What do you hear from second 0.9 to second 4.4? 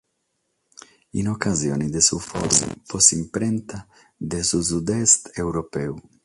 In ocasione de su Forum pro s'imprenta de